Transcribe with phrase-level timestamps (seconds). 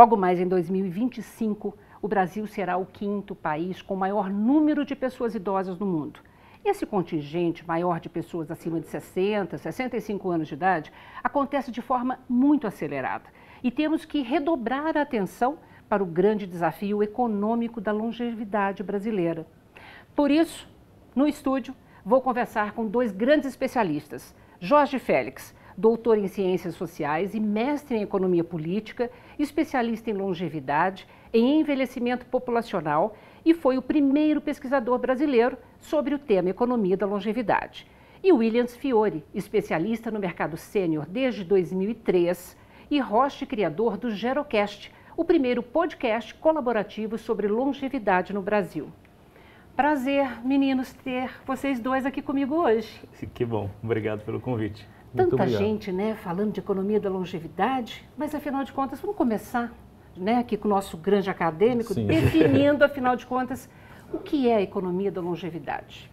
[0.00, 5.34] Logo mais em 2025, o Brasil será o quinto país com maior número de pessoas
[5.34, 6.20] idosas no mundo.
[6.64, 10.90] Esse contingente maior de pessoas acima de 60, 65 anos de idade
[11.22, 13.28] acontece de forma muito acelerada
[13.62, 19.46] e temos que redobrar a atenção para o grande desafio econômico da longevidade brasileira.
[20.16, 20.66] Por isso,
[21.14, 27.40] no estúdio, vou conversar com dois grandes especialistas: Jorge Félix, doutor em Ciências Sociais e
[27.40, 34.98] mestre em Economia Política, especialista em longevidade, em envelhecimento populacional e foi o primeiro pesquisador
[34.98, 37.86] brasileiro sobre o tema Economia da Longevidade.
[38.22, 42.54] E Williams Fiore, especialista no mercado sênior desde 2003
[42.90, 48.90] e host criador do Gerocast, o primeiro podcast colaborativo sobre longevidade no Brasil.
[49.74, 53.00] Prazer, meninos, ter vocês dois aqui comigo hoje.
[53.32, 54.86] Que bom, obrigado pelo convite.
[55.14, 59.72] Tanta gente, né, falando de economia da longevidade, mas afinal de contas, vamos começar,
[60.16, 62.06] né, aqui com o nosso grande acadêmico, Sim.
[62.06, 63.68] definindo, afinal de contas,
[64.12, 66.10] o que é a economia da longevidade.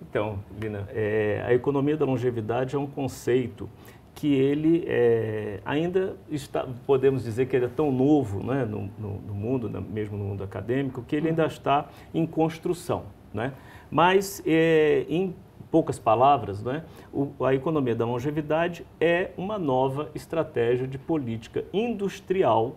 [0.00, 3.68] Então, Lina, é, a economia da longevidade é um conceito
[4.14, 9.20] que ele é, ainda está, podemos dizer que ele é tão novo né, no, no,
[9.20, 11.48] no mundo, mesmo no mundo acadêmico, que ele ainda uhum.
[11.48, 13.04] está em construção.
[13.32, 13.52] Né?
[13.90, 15.34] Mas, é, em
[15.70, 22.76] poucas palavras, né, o, a economia da longevidade é uma nova estratégia de política industrial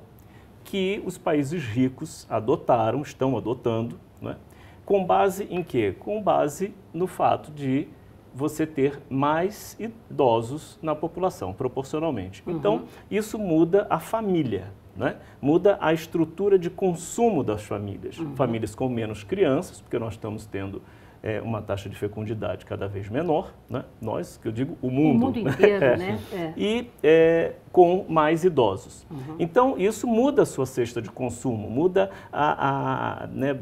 [0.63, 4.35] que os países ricos adotaram, estão adotando, né,
[4.85, 5.95] com base em quê?
[5.97, 7.87] Com base no fato de
[8.33, 12.43] você ter mais idosos na população, proporcionalmente.
[12.45, 12.55] Uhum.
[12.55, 15.17] Então, isso muda a família, né?
[15.41, 18.17] muda a estrutura de consumo das famílias.
[18.17, 18.35] Uhum.
[18.35, 20.81] Famílias com menos crianças, porque nós estamos tendo
[21.23, 23.83] é, uma taxa de fecundidade cada vez menor, né?
[24.01, 25.15] nós, que eu digo, o mundo.
[25.15, 25.97] O mundo inteiro, é.
[25.97, 26.19] né?
[26.33, 26.53] É.
[26.57, 29.05] E é, com mais idosos.
[29.09, 29.35] Uhum.
[29.37, 33.57] Então, isso muda a sua cesta de consumo, muda a, a né,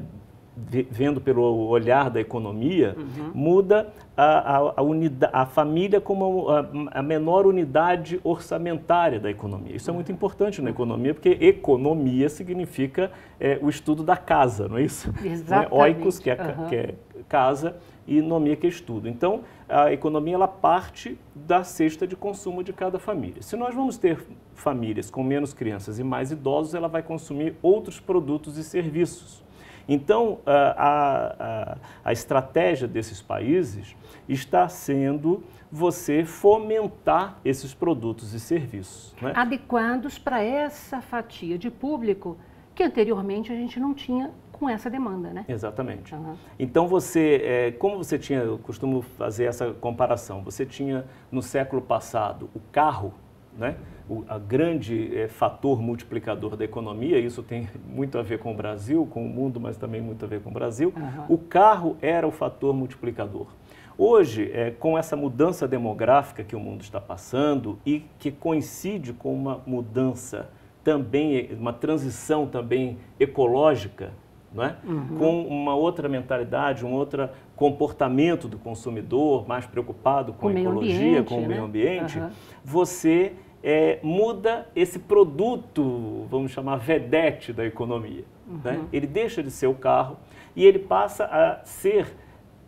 [0.89, 3.31] vendo pelo olhar da economia, uhum.
[3.33, 9.75] muda a, a, a, unida, a família como a, a, menor unidade orçamentária da economia.
[9.75, 14.77] Isso é muito importante na economia, porque economia significa é, o estudo da casa, não
[14.77, 15.09] é isso?
[15.23, 15.71] Exatamente.
[15.71, 15.77] Né?
[15.81, 16.67] Oikos, que é, uhum.
[16.67, 16.95] que é
[17.29, 19.07] casa, e nomia, que estudo.
[19.07, 23.41] Então, a economia ela parte da cesta de consumo de cada família.
[23.41, 24.19] Se nós vamos ter
[24.55, 29.43] famílias com menos crianças e mais idosos, ela vai consumir outros produtos e serviços.
[29.87, 33.95] Então, a, a, a estratégia desses países
[34.27, 39.15] está sendo você fomentar esses produtos e serviços.
[39.21, 39.33] Né?
[39.35, 42.37] Adequados para essa fatia de público
[42.75, 45.45] que anteriormente a gente não tinha com essa demanda, né?
[45.47, 46.13] Exatamente.
[46.13, 46.35] Uhum.
[46.59, 51.81] Então você, é, como você tinha, eu costumo fazer essa comparação, você tinha no século
[51.81, 53.13] passado o carro,
[53.57, 53.77] né?
[54.09, 58.55] o a grande é, fator multiplicador da economia, isso tem muito a ver com o
[58.55, 60.93] Brasil, com o mundo, mas também muito a ver com o Brasil.
[60.95, 61.35] Uhum.
[61.35, 63.47] O carro era o fator multiplicador.
[63.97, 69.33] Hoje, é, com essa mudança demográfica que o mundo está passando e que coincide com
[69.33, 70.49] uma mudança
[70.83, 74.13] também, uma transição também ecológica,
[74.53, 74.75] não é?
[74.83, 75.17] Uhum.
[75.17, 80.95] com uma outra mentalidade, um outro comportamento do consumidor, mais preocupado com, com a ecologia,
[80.95, 81.47] ambiente, com o né?
[81.47, 82.29] meio ambiente, uhum.
[82.63, 83.33] você
[83.63, 88.23] é, muda esse produto, vamos chamar vedete da economia.
[88.47, 88.59] Uhum.
[88.63, 88.81] Né?
[88.91, 90.17] Ele deixa de ser o carro
[90.55, 92.07] e ele passa a ser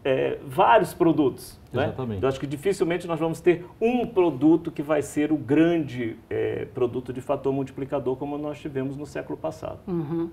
[0.03, 1.59] é, vários produtos.
[1.72, 1.86] Né?
[1.86, 2.20] Exatamente.
[2.20, 2.25] Né?
[2.25, 6.66] Eu acho que dificilmente nós vamos ter um produto que vai ser o grande é,
[6.66, 9.80] produto de fator multiplicador como nós tivemos no século passado.
[9.88, 10.30] Uhum.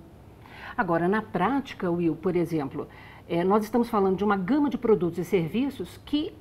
[0.77, 2.89] Agora, na prática, Will, por exemplo,
[3.29, 6.33] é, nós estamos falando de uma gama de produtos e serviços que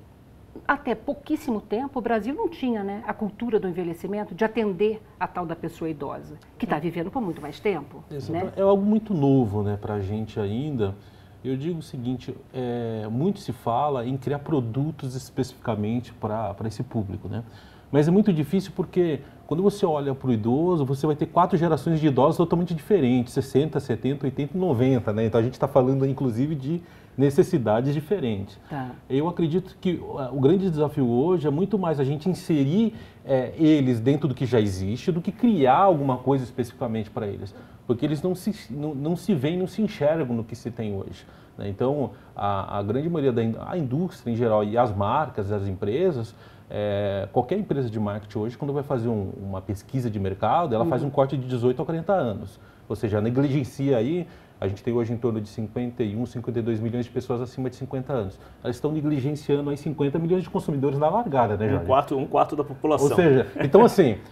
[0.68, 5.28] até pouquíssimo tempo, o Brasil não tinha né, a cultura do envelhecimento de atender a
[5.28, 8.04] tal da pessoa idosa, que está vivendo por muito mais tempo.
[8.30, 8.54] Né?
[8.56, 10.96] É algo muito novo né, para a gente ainda.
[11.44, 17.28] Eu digo o seguinte, é, muito se fala em criar produtos especificamente para esse público,
[17.28, 17.44] né?
[17.92, 21.58] Mas é muito difícil porque quando você olha para o idoso, você vai ter quatro
[21.58, 25.26] gerações de idosos totalmente diferentes, 60, 70, 80 e 90, né?
[25.26, 26.82] Então a gente está falando inclusive de
[27.18, 28.60] necessidades diferentes.
[28.70, 28.92] Tá.
[29.10, 30.00] Eu acredito que
[30.32, 32.94] o grande desafio hoje é muito mais a gente inserir
[33.26, 37.56] é, eles dentro do que já existe do que criar alguma coisa especificamente para eles,
[37.88, 40.94] porque eles não se, não, não se veem, não se enxergam no que se tem
[40.94, 41.26] hoje.
[41.58, 41.70] Né?
[41.70, 46.36] Então, a, a, grande maioria da a indústria em geral e as marcas, as empresas,
[46.70, 50.84] é, qualquer empresa de marketing hoje, quando vai fazer um, uma pesquisa de mercado, ela
[50.84, 50.90] uhum.
[50.90, 52.60] faz um corte de 18 a 40 anos.
[52.90, 54.28] Ou seja, negligencia aí
[54.60, 58.12] a gente tem hoje em torno de 51, 52 milhões de pessoas acima de 50
[58.12, 58.40] anos.
[58.64, 61.84] Elas estão negligenciando aí 50 milhões de consumidores na largada, né, Jorge?
[61.84, 63.10] Um quarto, um quarto da população.
[63.10, 64.18] Ou seja, então assim,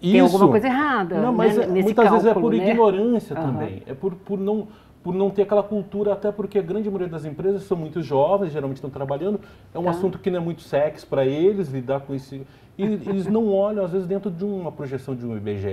[0.00, 1.20] Tem alguma coisa errada.
[1.20, 2.70] Não, mas né, é, muitas cálculo, vezes é por né?
[2.70, 3.46] ignorância Aham.
[3.46, 3.82] também.
[3.86, 4.68] É por, por, não,
[5.02, 8.52] por não ter aquela cultura, até porque a grande maioria das empresas são muito jovens,
[8.52, 9.40] geralmente estão trabalhando.
[9.74, 9.90] É um Tá.
[9.90, 12.34] assunto que não é muito sexy para eles lidar com isso.
[12.76, 15.68] E eles não olham, às vezes, dentro de uma projeção de um IBGE,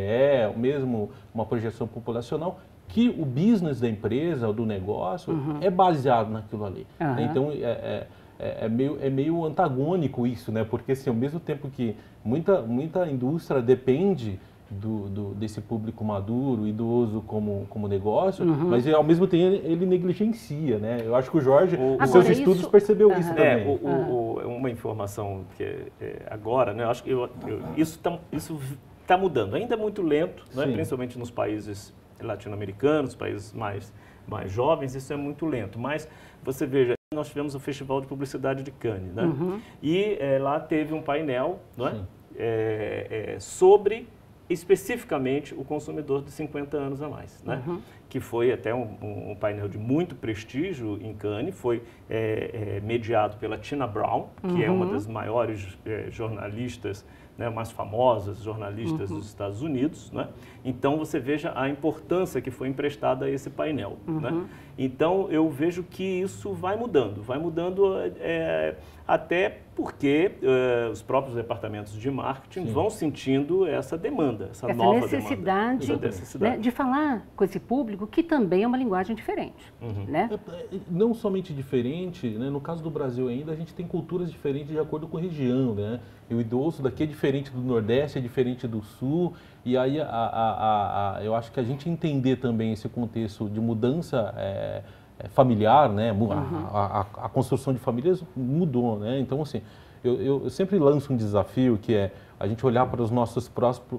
[0.54, 6.30] ou mesmo uma projeção populacional, que o business da empresa, ou do negócio, é baseado
[6.30, 6.88] naquilo ali.
[7.00, 7.20] Uhum.
[7.20, 8.08] Então, é, é-
[8.40, 10.64] é- é meio, é meio antagônico isso, né?
[10.64, 16.68] Porque, assim, ao mesmo tempo que muita, muita indústria depende do, do- desse público maduro,
[16.68, 18.68] idoso como, como negócio, Uhum.
[18.70, 20.98] mas ao mesmo tempo ele, ele negligencia, né?
[21.06, 23.20] Eu acho que o Jorge, O- nos seus estudos, isso- percebeu Aham.
[23.20, 23.68] isso É, também.
[23.68, 26.84] o- o- o- uma informação que é, é, agora, né?
[26.84, 28.60] eu Acho que eu- eu- isso está isso
[29.06, 29.56] tá mudando.
[29.56, 30.66] Ainda é muito lento, né?
[30.68, 33.94] Principalmente nos países latino-americanos, países mais,
[34.28, 35.80] mais jovens, isso é muito lento.
[35.80, 36.10] Mas
[36.44, 39.24] você veja, nós tivemos o Festival de Publicidade de Cannes, né?
[39.24, 39.62] Uhum.
[39.82, 41.96] E é, lá teve um painel não é?
[42.38, 44.08] É, é, sobre
[44.50, 47.62] especificamente o consumidor de 50 anos a mais, né?
[47.68, 47.82] Uhum.
[48.10, 48.96] que foi até um,
[49.32, 54.64] um- painel de muito prestígio em Cannes, foi é, é, mediado pela Tina Brown, que
[54.64, 54.92] é uma Uhum.
[54.94, 57.06] das maiores é, jornalistas,
[57.38, 59.18] né, mais famosas jornalistas Uhum.
[59.18, 60.12] dos Estados Unidos.
[60.12, 60.28] Né?
[60.66, 63.98] Então você veja a importância que foi emprestada a esse painel.
[64.08, 64.30] Né?
[64.30, 64.46] Uhum.
[64.78, 68.76] Então eu vejo que isso vai mudando, vai mudando é,
[69.08, 72.74] até porque é, os próprios departamentos de marketing Sim.
[72.74, 76.08] vão sentindo essa demanda, essa, Essa nova necessidade, demanda.
[76.08, 76.58] Essa necessidade.
[76.58, 79.72] né, de falar com esse público que também é uma linguagem diferente.
[79.82, 80.06] Uhum.
[80.08, 80.30] Né?
[80.32, 82.50] É, é, Não somente diferente, né?
[82.50, 85.76] no caso do Brasil ainda, a gente tem culturas diferentes de acordo com a região.
[85.76, 86.00] Né?
[86.30, 89.34] E o idoso daqui é diferente do Nordeste, é diferente do Sul.
[89.66, 93.60] E aí a, a- a- eu acho que a gente entender também esse contexto de
[93.60, 94.82] mudança é,
[95.20, 96.12] é, familiar, né?
[96.14, 98.98] mu- a- construção de famílias mudou.
[99.00, 99.20] Né?
[99.20, 99.62] Então, assim,
[100.04, 103.50] eu, eu- eu sempre lanço um desafio que é a gente olhar para os nossos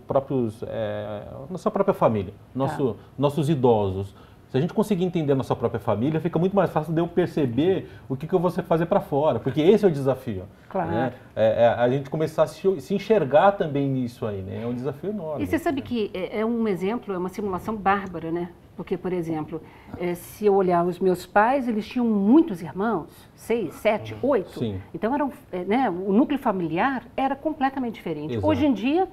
[0.07, 4.15] próprios, é, nossa própria família, nosso, nossos idosos.
[4.51, 7.07] Se a gente conseguir entender a nossa própria família, fica muito mais fácil de eu
[7.07, 10.45] perceber o que, que eu vou fazer para fora, porque esse é o desafio.
[10.71, 10.91] Claro.
[10.91, 11.13] né?
[11.37, 14.63] É, é a gente começar a se, se enxergar também nisso aí, né?
[14.63, 15.45] É um desafio enorme.
[15.45, 18.49] E você sabe que é, é um exemplo, é uma simulação bárbara, né?
[18.75, 19.61] Porque, por exemplo,
[19.99, 24.61] eh, se eu olhar os meus pais, eles tinham muitos irmãos, seis, sete, oito.
[24.61, 24.81] Sim.
[24.95, 28.35] Então, eram, eh, né, o núcleo familiar era completamente diferente.
[28.35, 28.47] Exato.
[28.47, 29.09] Hoje em dia,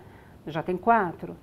[0.46, 1.36] já tem quatro.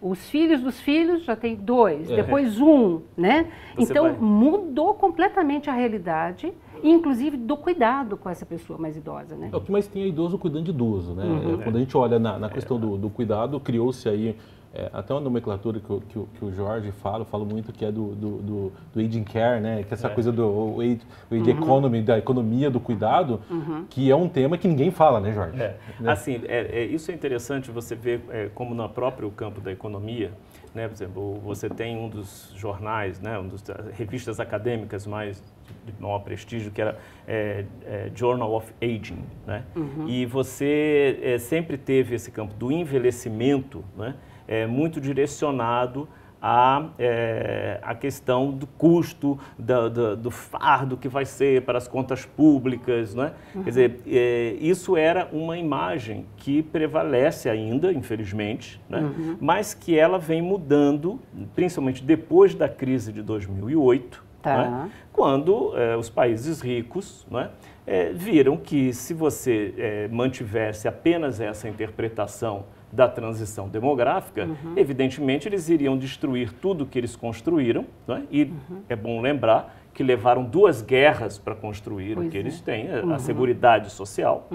[0.00, 2.16] Os filhos dos filhos já tem dois, É.
[2.16, 3.46] depois um, né?
[3.76, 6.52] Você então, vai- mudou completamente a realidade,
[6.84, 9.50] inclusive do cuidado com essa pessoa mais idosa, né?
[9.52, 11.24] É o que mais tem é idoso cuidando de idoso, né?
[11.24, 11.60] Uhum.
[11.60, 14.36] É, Quando a gente olha na, na questão do, do cuidado, criou-se aí
[14.74, 17.84] é, até uma nomenclatura que, o- que, que o Jorge fala, eu falo muito que
[17.84, 19.82] é do, do, do, do aging care, né?
[19.82, 20.10] Que é essa É.
[20.10, 21.00] coisa do o age,
[21.30, 21.58] o age Uhum.
[21.58, 23.40] economy, da economia do cuidado,
[23.88, 25.60] que é um tema que ninguém fala, né, Jorge?
[25.60, 25.76] É.
[26.06, 30.32] Assim, é, é, isso é interessante você ver é, como no próprio campo da economia,
[30.74, 33.64] né, por exemplo, você tem um dos jornais, né, um dos
[33.94, 35.42] revistas acadêmicas mais
[35.86, 39.64] de maior prestígio, que era é, é, Journal of Aging, né?
[40.06, 44.14] E você é, sempre teve esse campo do envelhecimento, né,
[44.48, 46.08] é, muito direcionado
[46.40, 51.88] a, é, a questão do custo, da- da- do fardo que vai ser para as
[51.88, 53.12] contas públicas.
[53.12, 53.32] Né?
[53.52, 59.00] Quer dizer, é, isso era uma imagem que prevalece ainda, infelizmente, né?
[59.40, 61.18] mas que ela vem mudando,
[61.56, 64.56] principalmente depois da crise de 2008, Tá.
[64.70, 64.90] né?
[65.12, 67.50] quando é, os países ricos né,
[67.86, 74.72] é, viram que se você é, mantivesse apenas essa interpretação da transição demográfica, Uhum.
[74.76, 77.84] evidentemente eles iriam destruir tudo que eles construíram,
[78.30, 78.80] e Uhum.
[78.88, 82.40] é bom lembrar que levaram duas guerras para construir Pois o que é.
[82.40, 84.46] eles têm, a- a Seguridade Social.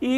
[0.00, 0.08] Né?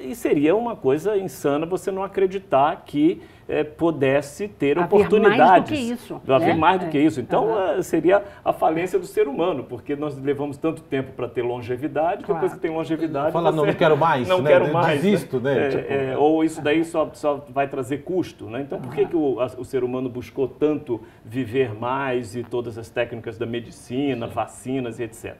[0.00, 5.08] E, e seria uma coisa insana você não acreditar que eh, pudesse ter Haver mais
[5.08, 5.70] do oportunidades.
[5.78, 6.54] que isso, Haver né?
[6.54, 6.88] mais do É.
[6.88, 7.20] que isso.
[7.20, 11.42] Então, eh, seria a falência do ser humano, porque nós levamos tanto tempo para ter
[11.42, 12.40] longevidade, Claro.
[12.40, 13.32] depois que tem longevidade.
[13.32, 14.50] Fala, não, não quero mais, Não né?
[14.50, 15.00] quero mais.
[15.02, 15.66] desisto, né?
[15.66, 18.46] É, Tipo, é, ou isso daí só, só vai trazer custo.
[18.46, 18.62] Né?
[18.62, 22.76] Então, por que, que o, a- o ser humano buscou tanto viver mais e todas
[22.78, 25.36] as técnicas da medicina, vacinas e etc.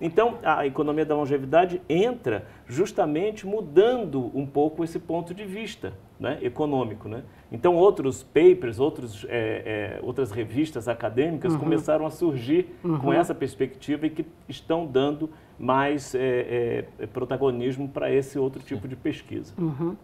[0.00, 6.38] Então, a economia da longevidade entra justamente mudando um pouco esse ponto de vista né,
[6.40, 7.08] econômico.
[7.08, 7.22] Né?
[7.52, 14.06] Então, outros papers, outros, é, é, outras revistas acadêmicas começaram a surgir com essa perspectiva
[14.06, 15.28] e que estão dando
[15.60, 19.52] mais é, é, protagonismo para esse outro tipo de pesquisa.
[19.58, 19.94] Uhum.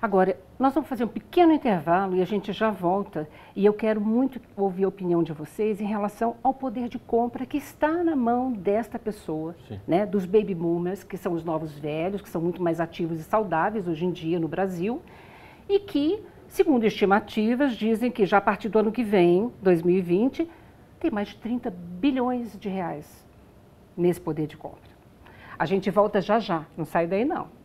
[0.00, 3.28] Agora, nós vamos fazer um pequeno intervalo e a gente já volta.
[3.56, 7.44] E eu quero muito ouvir a opinião de vocês em relação ao poder de compra
[7.44, 9.80] que está na mão desta pessoa, Sim.
[9.86, 13.24] né, dos baby boomers, que são os novos velhos, que são muito mais ativos e
[13.24, 15.02] saudáveis hoje em dia no Brasil,
[15.68, 20.50] e que Segundo estimativas, dizem que já a partir do ano que vem, 2020,
[20.98, 23.24] tem mais de 30 bilhões de reais
[23.96, 24.89] nesse poder de compra.
[25.60, 27.59] A gente volta já já, não sai daí não.